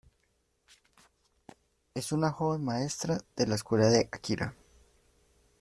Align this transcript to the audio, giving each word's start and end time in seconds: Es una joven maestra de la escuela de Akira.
Es 1.93 2.11
una 2.11 2.31
joven 2.31 2.63
maestra 2.63 3.21
de 3.35 3.45
la 3.45 3.53
escuela 3.53 3.85
de 3.89 4.09
Akira. 4.11 4.55